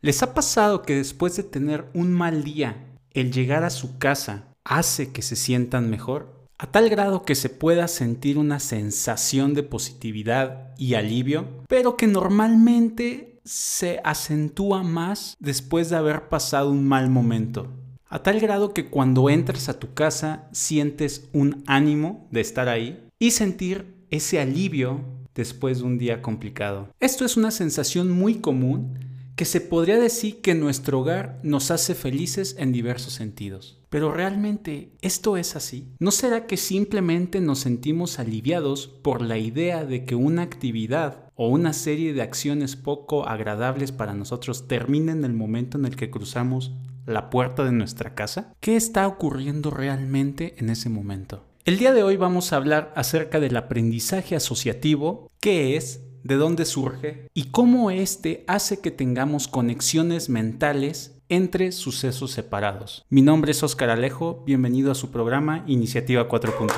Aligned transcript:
¿Les 0.00 0.22
ha 0.22 0.32
pasado 0.32 0.82
que 0.82 0.94
después 0.94 1.34
de 1.36 1.42
tener 1.42 1.86
un 1.92 2.12
mal 2.12 2.44
día, 2.44 2.86
el 3.10 3.32
llegar 3.32 3.64
a 3.64 3.70
su 3.70 3.98
casa 3.98 4.54
hace 4.62 5.10
que 5.10 5.22
se 5.22 5.34
sientan 5.34 5.90
mejor? 5.90 6.46
A 6.56 6.70
tal 6.70 6.88
grado 6.88 7.24
que 7.24 7.34
se 7.34 7.48
pueda 7.48 7.88
sentir 7.88 8.38
una 8.38 8.60
sensación 8.60 9.54
de 9.54 9.64
positividad 9.64 10.72
y 10.78 10.94
alivio, 10.94 11.48
pero 11.68 11.96
que 11.96 12.06
normalmente 12.06 13.40
se 13.44 14.00
acentúa 14.04 14.84
más 14.84 15.36
después 15.40 15.90
de 15.90 15.96
haber 15.96 16.28
pasado 16.28 16.70
un 16.70 16.86
mal 16.86 17.10
momento. 17.10 17.66
A 18.08 18.22
tal 18.22 18.38
grado 18.38 18.72
que 18.74 18.90
cuando 18.90 19.28
entras 19.28 19.68
a 19.68 19.80
tu 19.80 19.94
casa 19.94 20.48
sientes 20.52 21.28
un 21.32 21.64
ánimo 21.66 22.28
de 22.30 22.40
estar 22.40 22.68
ahí 22.68 23.04
y 23.18 23.32
sentir 23.32 23.96
ese 24.10 24.40
alivio 24.40 25.00
después 25.34 25.78
de 25.78 25.84
un 25.84 25.98
día 25.98 26.22
complicado. 26.22 26.88
Esto 27.00 27.24
es 27.24 27.36
una 27.36 27.50
sensación 27.50 28.10
muy 28.10 28.36
común 28.36 29.07
que 29.38 29.44
se 29.44 29.60
podría 29.60 30.00
decir 30.00 30.40
que 30.40 30.56
nuestro 30.56 30.98
hogar 30.98 31.38
nos 31.44 31.70
hace 31.70 31.94
felices 31.94 32.56
en 32.58 32.72
diversos 32.72 33.12
sentidos. 33.12 33.80
Pero 33.88 34.12
realmente, 34.12 34.96
¿esto 35.00 35.36
es 35.36 35.54
así? 35.54 35.94
¿No 36.00 36.10
será 36.10 36.48
que 36.48 36.56
simplemente 36.56 37.40
nos 37.40 37.60
sentimos 37.60 38.18
aliviados 38.18 38.88
por 38.88 39.22
la 39.22 39.38
idea 39.38 39.84
de 39.84 40.04
que 40.04 40.16
una 40.16 40.42
actividad 40.42 41.30
o 41.36 41.46
una 41.50 41.72
serie 41.72 42.14
de 42.14 42.22
acciones 42.22 42.74
poco 42.74 43.28
agradables 43.28 43.92
para 43.92 44.12
nosotros 44.12 44.66
termine 44.66 45.12
en 45.12 45.24
el 45.24 45.34
momento 45.34 45.78
en 45.78 45.84
el 45.84 45.94
que 45.94 46.10
cruzamos 46.10 46.72
la 47.06 47.30
puerta 47.30 47.64
de 47.64 47.70
nuestra 47.70 48.16
casa? 48.16 48.52
¿Qué 48.58 48.74
está 48.74 49.06
ocurriendo 49.06 49.70
realmente 49.70 50.56
en 50.58 50.68
ese 50.68 50.88
momento? 50.88 51.44
El 51.64 51.78
día 51.78 51.92
de 51.92 52.02
hoy 52.02 52.16
vamos 52.16 52.52
a 52.52 52.56
hablar 52.56 52.92
acerca 52.96 53.38
del 53.38 53.56
aprendizaje 53.56 54.34
asociativo, 54.34 55.30
qué 55.38 55.76
es, 55.76 56.07
de 56.28 56.36
dónde 56.36 56.66
surge 56.66 57.26
y 57.32 57.44
cómo 57.44 57.90
éste 57.90 58.44
hace 58.48 58.80
que 58.82 58.90
tengamos 58.90 59.48
conexiones 59.48 60.28
mentales 60.28 61.18
entre 61.30 61.72
sucesos 61.72 62.32
separados. 62.32 63.06
Mi 63.08 63.22
nombre 63.22 63.52
es 63.52 63.62
Oscar 63.62 63.88
Alejo, 63.88 64.42
bienvenido 64.44 64.92
a 64.92 64.94
su 64.94 65.10
programa 65.10 65.64
Iniciativa 65.66 66.28
4.0. 66.28 66.68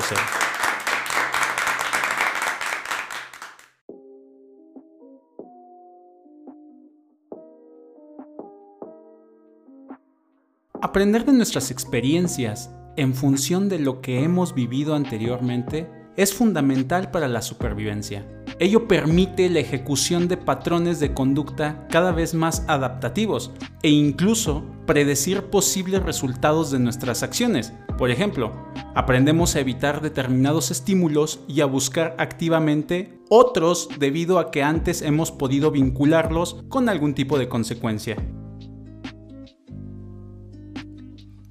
Aprender 10.80 11.24
de 11.24 11.32
nuestras 11.32 11.72
experiencias 11.72 12.70
en 12.96 13.14
función 13.14 13.68
de 13.68 13.80
lo 13.80 14.00
que 14.00 14.22
hemos 14.22 14.54
vivido 14.54 14.94
anteriormente 14.94 15.99
es 16.16 16.34
fundamental 16.34 17.10
para 17.10 17.28
la 17.28 17.42
supervivencia. 17.42 18.26
Ello 18.58 18.86
permite 18.86 19.48
la 19.48 19.60
ejecución 19.60 20.28
de 20.28 20.36
patrones 20.36 21.00
de 21.00 21.14
conducta 21.14 21.86
cada 21.90 22.12
vez 22.12 22.34
más 22.34 22.64
adaptativos 22.68 23.52
e 23.82 23.88
incluso 23.88 24.64
predecir 24.86 25.44
posibles 25.44 26.02
resultados 26.02 26.70
de 26.70 26.78
nuestras 26.78 27.22
acciones. 27.22 27.72
Por 27.96 28.10
ejemplo, 28.10 28.52
aprendemos 28.94 29.56
a 29.56 29.60
evitar 29.60 30.02
determinados 30.02 30.70
estímulos 30.70 31.40
y 31.48 31.60
a 31.62 31.66
buscar 31.66 32.16
activamente 32.18 33.18
otros 33.30 33.88
debido 33.98 34.38
a 34.38 34.50
que 34.50 34.62
antes 34.62 35.02
hemos 35.02 35.32
podido 35.32 35.70
vincularlos 35.70 36.64
con 36.68 36.88
algún 36.88 37.14
tipo 37.14 37.38
de 37.38 37.48
consecuencia. 37.48 38.16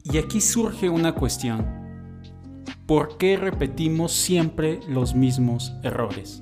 Y 0.04 0.18
aquí 0.18 0.42
surge 0.42 0.90
una 0.90 1.14
cuestión. 1.14 1.78
¿Por 2.90 3.20
qué 3.20 3.38
repetimos 3.38 4.12
siempre 4.14 4.80
los 4.88 5.14
mismos 5.14 5.76
errores? 5.84 6.42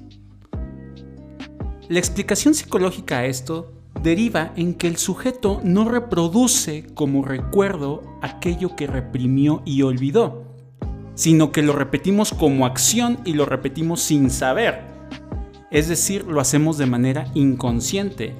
La 1.89 1.99
explicación 1.99 2.53
psicológica 2.53 3.17
a 3.17 3.25
esto 3.25 3.73
deriva 4.01 4.53
en 4.55 4.73
que 4.73 4.87
el 4.87 4.95
sujeto 4.95 5.59
no 5.65 5.89
reproduce 5.89 6.87
como 6.93 7.25
recuerdo 7.25 8.01
aquello 8.21 8.77
que 8.77 8.87
reprimió 8.87 9.61
y 9.65 9.81
olvidó, 9.81 10.45
sino 11.15 11.51
que 11.51 11.63
lo 11.63 11.73
repetimos 11.73 12.31
como 12.31 12.65
acción 12.65 13.19
y 13.25 13.33
lo 13.33 13.45
repetimos 13.45 14.01
sin 14.01 14.29
saber. 14.29 14.85
Es 15.69 15.89
decir, 15.89 16.23
lo 16.23 16.39
hacemos 16.39 16.77
de 16.77 16.85
manera 16.85 17.25
inconsciente, 17.33 18.33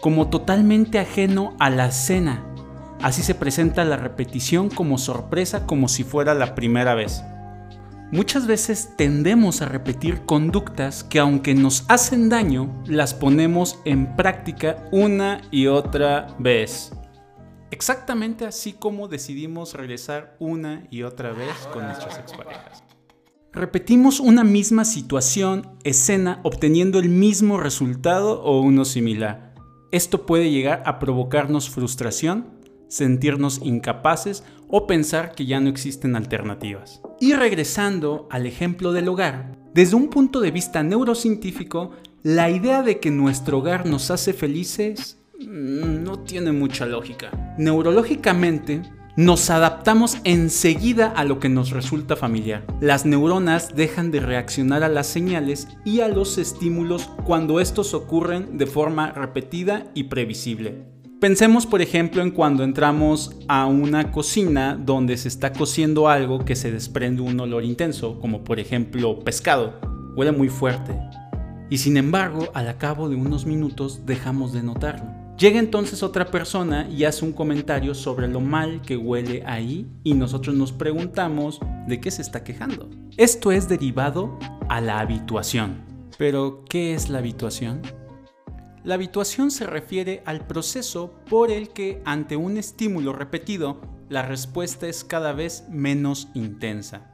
como 0.00 0.30
totalmente 0.30 1.00
ajeno 1.00 1.56
a 1.58 1.68
la 1.68 1.86
escena. 1.86 2.46
Así 3.02 3.24
se 3.24 3.34
presenta 3.34 3.84
la 3.84 3.96
repetición 3.96 4.70
como 4.70 4.98
sorpresa 4.98 5.66
como 5.66 5.88
si 5.88 6.04
fuera 6.04 6.32
la 6.34 6.54
primera 6.54 6.94
vez. 6.94 7.24
Muchas 8.12 8.48
veces 8.48 8.94
tendemos 8.96 9.62
a 9.62 9.66
repetir 9.66 10.22
conductas 10.26 11.04
que 11.04 11.20
aunque 11.20 11.54
nos 11.54 11.84
hacen 11.86 12.28
daño, 12.28 12.82
las 12.84 13.14
ponemos 13.14 13.78
en 13.84 14.16
práctica 14.16 14.84
una 14.90 15.42
y 15.52 15.68
otra 15.68 16.34
vez. 16.40 16.92
Exactamente 17.70 18.46
así 18.46 18.72
como 18.72 19.06
decidimos 19.06 19.74
regresar 19.74 20.34
una 20.40 20.88
y 20.90 21.04
otra 21.04 21.30
vez 21.30 21.54
con 21.72 21.84
nuestras 21.84 22.18
exparejas. 22.18 22.82
Repetimos 23.52 24.18
una 24.18 24.42
misma 24.42 24.84
situación, 24.84 25.78
escena, 25.84 26.40
obteniendo 26.42 26.98
el 26.98 27.10
mismo 27.10 27.58
resultado 27.58 28.42
o 28.42 28.60
uno 28.60 28.84
similar. 28.84 29.54
Esto 29.92 30.26
puede 30.26 30.50
llegar 30.50 30.82
a 30.84 30.98
provocarnos 30.98 31.70
frustración, 31.70 32.58
sentirnos 32.88 33.60
incapaces 33.62 34.42
o 34.66 34.88
pensar 34.88 35.32
que 35.36 35.46
ya 35.46 35.60
no 35.60 35.68
existen 35.68 36.16
alternativas. 36.16 37.02
Y 37.22 37.34
regresando 37.34 38.26
al 38.30 38.46
ejemplo 38.46 38.92
del 38.92 39.06
hogar, 39.06 39.54
desde 39.74 39.94
un 39.94 40.08
punto 40.08 40.40
de 40.40 40.50
vista 40.50 40.82
neurocientífico, 40.82 41.90
la 42.22 42.48
idea 42.48 42.82
de 42.82 42.98
que 42.98 43.10
nuestro 43.10 43.58
hogar 43.58 43.84
nos 43.84 44.10
hace 44.10 44.32
felices 44.32 45.18
mm, 45.38 46.02
no 46.02 46.20
tiene 46.20 46.52
mucha 46.52 46.86
lógica. 46.86 47.54
Neurológicamente, 47.58 48.82
nos 49.16 49.50
adaptamos 49.50 50.16
enseguida 50.24 51.08
a 51.08 51.24
lo 51.24 51.40
que 51.40 51.50
nos 51.50 51.72
resulta 51.72 52.16
familiar. 52.16 52.64
Las 52.80 53.04
neuronas 53.04 53.76
dejan 53.76 54.10
de 54.10 54.20
reaccionar 54.20 54.82
a 54.82 54.88
las 54.88 55.06
señales 55.06 55.68
y 55.84 56.00
a 56.00 56.08
los 56.08 56.38
estímulos 56.38 57.10
cuando 57.24 57.60
estos 57.60 57.92
ocurren 57.92 58.56
de 58.56 58.66
forma 58.66 59.12
repetida 59.12 59.90
y 59.94 60.04
previsible. 60.04 60.99
Pensemos 61.20 61.66
por 61.66 61.82
ejemplo 61.82 62.22
en 62.22 62.30
cuando 62.30 62.64
entramos 62.64 63.36
a 63.46 63.66
una 63.66 64.10
cocina 64.10 64.74
donde 64.74 65.18
se 65.18 65.28
está 65.28 65.52
cociendo 65.52 66.08
algo 66.08 66.46
que 66.46 66.56
se 66.56 66.72
desprende 66.72 67.20
un 67.20 67.38
olor 67.40 67.62
intenso, 67.62 68.18
como 68.18 68.42
por 68.42 68.58
ejemplo 68.58 69.18
pescado. 69.20 69.78
Huele 70.16 70.32
muy 70.32 70.48
fuerte. 70.48 70.98
Y 71.68 71.76
sin 71.76 71.98
embargo, 71.98 72.48
al 72.54 72.74
cabo 72.78 73.10
de 73.10 73.16
unos 73.16 73.44
minutos 73.44 74.06
dejamos 74.06 74.54
de 74.54 74.62
notarlo. 74.62 75.04
Llega 75.36 75.58
entonces 75.58 76.02
otra 76.02 76.24
persona 76.24 76.88
y 76.88 77.04
hace 77.04 77.26
un 77.26 77.34
comentario 77.34 77.94
sobre 77.94 78.26
lo 78.26 78.40
mal 78.40 78.80
que 78.80 78.96
huele 78.96 79.42
ahí 79.44 79.86
y 80.02 80.14
nosotros 80.14 80.56
nos 80.56 80.72
preguntamos 80.72 81.60
de 81.86 82.00
qué 82.00 82.10
se 82.10 82.22
está 82.22 82.42
quejando. 82.42 82.88
Esto 83.18 83.52
es 83.52 83.68
derivado 83.68 84.38
a 84.70 84.80
la 84.80 85.00
habituación. 85.00 85.84
Pero, 86.16 86.64
¿qué 86.66 86.94
es 86.94 87.10
la 87.10 87.18
habituación? 87.18 87.82
La 88.82 88.94
habituación 88.94 89.50
se 89.50 89.66
refiere 89.66 90.22
al 90.24 90.46
proceso 90.46 91.12
por 91.28 91.50
el 91.50 91.68
que 91.68 92.00
ante 92.06 92.36
un 92.36 92.56
estímulo 92.56 93.12
repetido 93.12 93.80
la 94.08 94.22
respuesta 94.22 94.88
es 94.88 95.04
cada 95.04 95.32
vez 95.32 95.64
menos 95.68 96.28
intensa. 96.34 97.10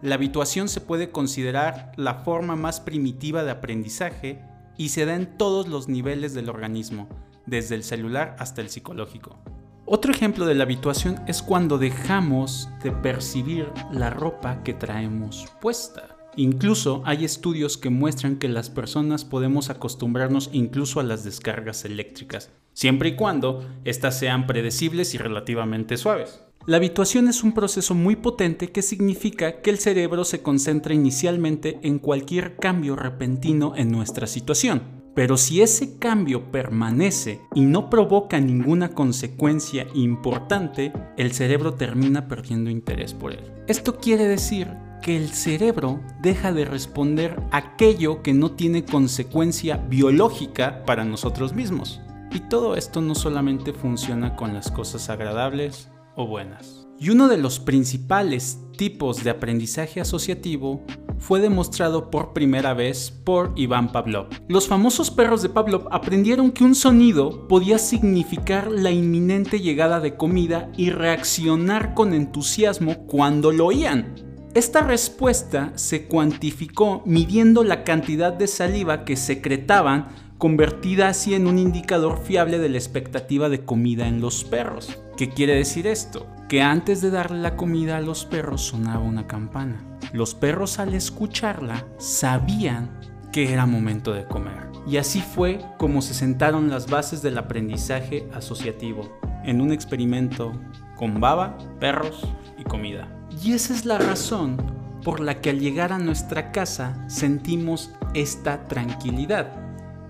La 0.00 0.14
habituación 0.14 0.68
se 0.68 0.80
puede 0.80 1.10
considerar 1.10 1.92
la 1.96 2.14
forma 2.24 2.56
más 2.56 2.80
primitiva 2.80 3.44
de 3.44 3.50
aprendizaje 3.50 4.42
y 4.78 4.88
se 4.88 5.04
da 5.04 5.14
en 5.14 5.36
todos 5.36 5.68
los 5.68 5.88
niveles 5.88 6.34
del 6.34 6.48
organismo, 6.48 7.08
desde 7.46 7.74
el 7.74 7.84
celular 7.84 8.34
hasta 8.38 8.62
el 8.62 8.70
psicológico. 8.70 9.38
Otro 9.84 10.10
ejemplo 10.10 10.46
de 10.46 10.54
la 10.54 10.64
habituación 10.64 11.20
es 11.26 11.42
cuando 11.42 11.76
dejamos 11.76 12.68
de 12.82 12.92
percibir 12.92 13.70
la 13.92 14.10
ropa 14.10 14.62
que 14.64 14.72
traemos 14.72 15.46
puesta. 15.60 16.16
Incluso 16.36 17.02
hay 17.04 17.24
estudios 17.24 17.76
que 17.76 17.90
muestran 17.90 18.36
que 18.36 18.48
las 18.48 18.70
personas 18.70 19.24
podemos 19.24 19.68
acostumbrarnos 19.68 20.48
incluso 20.52 20.98
a 20.98 21.02
las 21.02 21.24
descargas 21.24 21.84
eléctricas, 21.84 22.50
siempre 22.72 23.10
y 23.10 23.16
cuando 23.16 23.68
éstas 23.84 24.18
sean 24.18 24.46
predecibles 24.46 25.14
y 25.14 25.18
relativamente 25.18 25.98
suaves. 25.98 26.40
La 26.64 26.78
habituación 26.78 27.28
es 27.28 27.42
un 27.42 27.52
proceso 27.52 27.94
muy 27.94 28.16
potente 28.16 28.70
que 28.70 28.82
significa 28.82 29.60
que 29.60 29.70
el 29.70 29.78
cerebro 29.78 30.24
se 30.24 30.42
concentra 30.42 30.94
inicialmente 30.94 31.80
en 31.82 31.98
cualquier 31.98 32.56
cambio 32.56 32.96
repentino 32.96 33.74
en 33.76 33.90
nuestra 33.90 34.26
situación. 34.26 35.02
Pero 35.14 35.36
si 35.36 35.60
ese 35.60 35.98
cambio 35.98 36.50
permanece 36.50 37.40
y 37.54 37.62
no 37.62 37.90
provoca 37.90 38.40
ninguna 38.40 38.90
consecuencia 38.94 39.86
importante, 39.92 40.92
el 41.18 41.32
cerebro 41.32 41.74
termina 41.74 42.28
perdiendo 42.28 42.70
interés 42.70 43.12
por 43.12 43.32
él. 43.32 43.52
Esto 43.66 43.98
quiere 43.98 44.24
decir 44.26 44.68
que 45.02 45.16
el 45.16 45.28
cerebro 45.30 46.00
deja 46.22 46.52
de 46.52 46.64
responder 46.64 47.38
aquello 47.50 48.22
que 48.22 48.32
no 48.32 48.52
tiene 48.52 48.84
consecuencia 48.86 49.76
biológica 49.76 50.84
para 50.86 51.04
nosotros 51.04 51.52
mismos. 51.52 52.00
Y 52.30 52.40
todo 52.40 52.76
esto 52.76 53.02
no 53.02 53.14
solamente 53.14 53.74
funciona 53.74 54.36
con 54.36 54.54
las 54.54 54.70
cosas 54.70 55.10
agradables 55.10 55.90
o 56.16 56.26
buenas. 56.26 56.86
Y 56.98 57.10
uno 57.10 57.28
de 57.28 57.36
los 57.36 57.58
principales 57.58 58.58
tipos 58.78 59.24
de 59.24 59.30
aprendizaje 59.30 60.00
asociativo 60.00 60.82
fue 61.18 61.40
demostrado 61.40 62.10
por 62.10 62.32
primera 62.32 62.74
vez 62.74 63.10
por 63.10 63.52
Iván 63.56 63.92
Pavlov. 63.92 64.28
Los 64.48 64.66
famosos 64.66 65.10
perros 65.10 65.42
de 65.42 65.48
Pavlov 65.48 65.88
aprendieron 65.90 66.52
que 66.52 66.64
un 66.64 66.74
sonido 66.74 67.48
podía 67.48 67.78
significar 67.78 68.70
la 68.70 68.90
inminente 68.90 69.60
llegada 69.60 70.00
de 70.00 70.16
comida 70.16 70.70
y 70.76 70.90
reaccionar 70.90 71.94
con 71.94 72.14
entusiasmo 72.14 73.06
cuando 73.06 73.52
lo 73.52 73.66
oían. 73.66 74.31
Esta 74.54 74.82
respuesta 74.82 75.72
se 75.76 76.04
cuantificó 76.04 77.02
midiendo 77.06 77.64
la 77.64 77.84
cantidad 77.84 78.34
de 78.34 78.46
saliva 78.46 79.06
que 79.06 79.16
secretaban 79.16 80.08
convertida 80.36 81.08
así 81.08 81.32
en 81.32 81.46
un 81.46 81.58
indicador 81.58 82.20
fiable 82.22 82.58
de 82.58 82.68
la 82.68 82.76
expectativa 82.76 83.48
de 83.48 83.64
comida 83.64 84.06
en 84.06 84.20
los 84.20 84.44
perros. 84.44 84.98
¿Qué 85.16 85.30
quiere 85.30 85.54
decir 85.54 85.86
esto? 85.86 86.26
Que 86.50 86.60
antes 86.60 87.00
de 87.00 87.10
darle 87.10 87.38
la 87.38 87.56
comida 87.56 87.96
a 87.96 88.02
los 88.02 88.26
perros 88.26 88.60
sonaba 88.60 89.02
una 89.02 89.26
campana. 89.26 89.82
Los 90.12 90.34
perros 90.34 90.78
al 90.78 90.92
escucharla 90.92 91.86
sabían 91.96 93.00
que 93.32 93.54
era 93.54 93.64
momento 93.64 94.12
de 94.12 94.26
comer. 94.26 94.68
Y 94.86 94.98
así 94.98 95.22
fue 95.22 95.64
como 95.78 96.02
se 96.02 96.12
sentaron 96.12 96.68
las 96.68 96.90
bases 96.90 97.22
del 97.22 97.38
aprendizaje 97.38 98.28
asociativo, 98.34 99.18
en 99.44 99.62
un 99.62 99.72
experimento 99.72 100.52
con 100.94 101.20
baba, 101.20 101.56
perros 101.80 102.28
y 102.58 102.64
comida. 102.64 103.21
Y 103.40 103.52
esa 103.52 103.74
es 103.74 103.84
la 103.84 103.98
razón 103.98 104.56
por 105.04 105.20
la 105.20 105.40
que 105.40 105.50
al 105.50 105.60
llegar 105.60 105.92
a 105.92 105.98
nuestra 105.98 106.50
casa 106.52 107.08
sentimos 107.08 107.90
esta 108.14 108.66
tranquilidad 108.68 109.62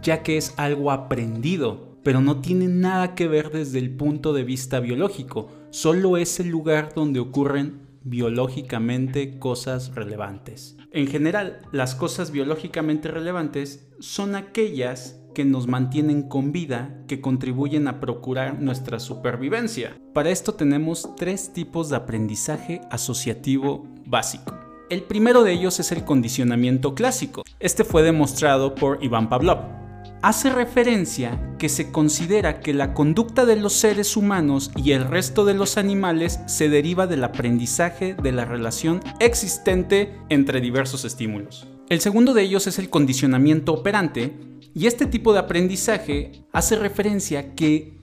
ya 0.03 0.23
que 0.23 0.37
es 0.37 0.55
algo 0.57 0.91
aprendido, 0.91 1.97
pero 2.03 2.21
no 2.21 2.41
tiene 2.41 2.67
nada 2.67 3.15
que 3.15 3.29
ver 3.29 3.51
desde 3.51 3.79
el 3.79 3.95
punto 3.95 4.33
de 4.33 4.45
vista 4.45 4.81
biológico, 4.81 5.51
solo 5.71 6.17
es 6.17 6.41
el 6.41 6.49
lugar 6.49 6.93
donde 6.95 7.21
ocurren 7.21 7.87
biológicamente 8.03 9.39
cosas 9.39 9.95
relevantes. 9.95 10.77
En 10.91 11.07
general, 11.07 11.61
las 11.71 11.95
cosas 11.95 12.33
biológicamente 12.33 13.09
relevantes 13.09 13.89
son 14.01 14.35
aquellas 14.35 15.22
que 15.35 15.45
nos 15.45 15.67
mantienen 15.67 16.23
con 16.29 16.53
vida, 16.53 17.03
que 17.07 17.21
contribuyen 17.21 17.89
a 17.89 18.01
procurar 18.01 18.61
nuestra 18.61 19.01
supervivencia. 19.01 19.97
Para 20.13 20.31
esto 20.31 20.55
tenemos 20.55 21.15
tres 21.17 21.53
tipos 21.53 21.89
de 21.89 21.97
aprendizaje 21.97 22.81
asociativo 22.91 23.87
básico. 24.07 24.55
El 24.91 25.03
primero 25.03 25.43
de 25.43 25.53
ellos 25.53 25.81
es 25.81 25.93
el 25.93 26.05
condicionamiento 26.05 26.95
clásico. 26.95 27.43
Este 27.61 27.85
fue 27.85 28.03
demostrado 28.03 28.75
por 28.75 29.03
Iván 29.03 29.29
Pavlov 29.29 29.83
hace 30.23 30.51
referencia 30.51 31.41
que 31.59 31.69
se 31.69 31.91
considera 31.91 32.61
que 32.61 32.73
la 32.73 32.95
conducta 32.95 33.45
de 33.45 33.57
los 33.57 33.73
seres 33.73 34.17
humanos 34.17 34.71
y 34.77 34.93
el 34.93 35.05
resto 35.05 35.45
de 35.45 35.55
los 35.55 35.77
animales 35.77 36.41
se 36.47 36.69
deriva 36.69 37.07
del 37.07 37.25
aprendizaje 37.25 38.15
de 38.15 38.33
la 38.33 38.45
relación 38.45 39.01
existente 39.19 40.17
entre 40.29 40.61
diversos 40.61 41.05
estímulos. 41.05 41.67
El 41.89 42.01
segundo 42.01 42.33
de 42.33 42.43
ellos 42.43 42.67
es 42.67 42.79
el 42.79 42.91
condicionamiento 42.91 43.73
operante, 43.73 44.35
y 44.75 44.87
este 44.87 45.07
tipo 45.07 45.33
de 45.33 45.41
aprendizaje 45.41 46.33
hace 46.53 46.77
referencia 46.77 47.55
que 47.55 47.99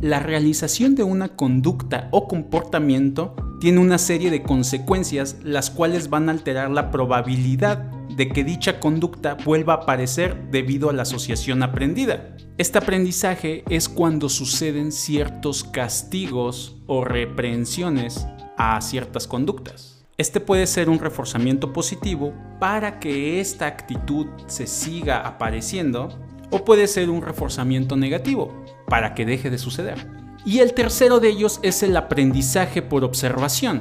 la 0.00 0.20
realización 0.20 0.94
de 0.94 1.02
una 1.02 1.28
conducta 1.36 2.08
o 2.10 2.28
comportamiento 2.28 3.34
tiene 3.60 3.78
una 3.78 3.98
serie 3.98 4.30
de 4.30 4.42
consecuencias 4.42 5.36
las 5.42 5.70
cuales 5.70 6.10
van 6.10 6.28
a 6.28 6.32
alterar 6.32 6.70
la 6.70 6.90
probabilidad 6.90 7.78
de 8.16 8.28
que 8.28 8.44
dicha 8.44 8.80
conducta 8.80 9.34
vuelva 9.34 9.74
a 9.74 9.76
aparecer 9.76 10.50
debido 10.50 10.90
a 10.90 10.92
la 10.92 11.02
asociación 11.02 11.62
aprendida. 11.62 12.36
Este 12.58 12.78
aprendizaje 12.78 13.64
es 13.70 13.88
cuando 13.88 14.28
suceden 14.28 14.92
ciertos 14.92 15.64
castigos 15.64 16.76
o 16.86 17.04
reprehensiones 17.04 18.26
a 18.58 18.80
ciertas 18.80 19.26
conductas. 19.26 19.99
Este 20.20 20.38
puede 20.38 20.66
ser 20.66 20.90
un 20.90 20.98
reforzamiento 20.98 21.72
positivo 21.72 22.34
para 22.58 23.00
que 23.00 23.40
esta 23.40 23.66
actitud 23.66 24.26
se 24.48 24.66
siga 24.66 25.26
apareciendo 25.26 26.10
o 26.50 26.62
puede 26.62 26.88
ser 26.88 27.08
un 27.08 27.22
reforzamiento 27.22 27.96
negativo 27.96 28.62
para 28.86 29.14
que 29.14 29.24
deje 29.24 29.48
de 29.48 29.56
suceder. 29.56 30.06
Y 30.44 30.58
el 30.58 30.74
tercero 30.74 31.20
de 31.20 31.30
ellos 31.30 31.58
es 31.62 31.82
el 31.82 31.96
aprendizaje 31.96 32.82
por 32.82 33.02
observación. 33.02 33.80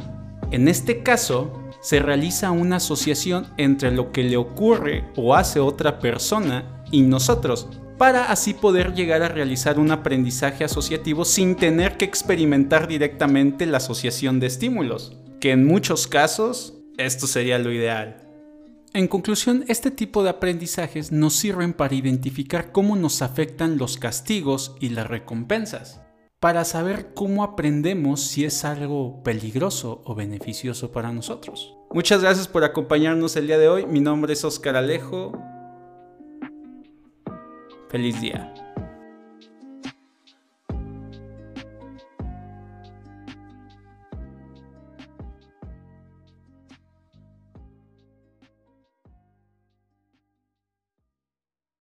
En 0.50 0.70
este 0.70 1.04
caso, 1.04 1.52
se 1.82 2.00
realiza 2.00 2.52
una 2.52 2.78
asociación 2.78 3.48
entre 3.58 3.92
lo 3.92 4.14
que 4.14 4.24
le 4.24 4.38
ocurre 4.38 5.04
o 5.18 5.36
hace 5.36 5.60
otra 5.60 6.00
persona 6.00 6.86
y 6.90 7.02
nosotros, 7.02 7.68
para 7.98 8.32
así 8.32 8.54
poder 8.54 8.94
llegar 8.94 9.24
a 9.24 9.28
realizar 9.28 9.78
un 9.78 9.92
aprendizaje 9.92 10.64
asociativo 10.64 11.26
sin 11.26 11.58
tener 11.58 11.98
que 11.98 12.06
experimentar 12.06 12.88
directamente 12.88 13.66
la 13.66 13.80
asociación 13.80 14.40
de 14.40 14.48
estímulos, 14.48 15.20
que 15.40 15.52
en 15.52 15.66
muchos 15.66 16.08
casos 16.08 16.76
esto 16.98 17.28
sería 17.28 17.60
lo 17.60 17.72
ideal. 17.72 18.26
En 18.94 19.08
conclusión, 19.08 19.66
este 19.68 19.92
tipo 19.92 20.24
de 20.24 20.30
aprendizajes 20.30 21.12
nos 21.12 21.36
sirven 21.36 21.74
para 21.74 21.96
identificar 21.96 22.72
cómo 22.72 22.96
nos 22.96 23.22
afectan 23.22 23.78
los 23.78 23.98
castigos 23.98 24.76
y 24.80 24.90
las 24.90 25.08
recompensas 25.08 26.02
para 26.40 26.64
saber 26.64 27.14
cómo 27.14 27.44
aprendemos 27.44 28.22
si 28.22 28.46
es 28.46 28.64
algo 28.64 29.22
peligroso 29.24 30.02
o 30.06 30.16
beneficioso 30.16 30.92
para 30.92 31.12
nosotros. 31.12 31.76
Muchas 31.92 32.22
gracias 32.22 32.48
por 32.48 32.64
acompañarnos 32.64 33.36
el 33.36 33.48
día 33.48 33.58
de 33.58 33.68
hoy. 33.68 33.86
Mi 33.86 34.00
nombre 34.00 34.34
es 34.34 34.44
Oscar 34.46 34.78
Alejo. 34.78 35.34
Feliz 37.90 38.22
día. 38.22 38.54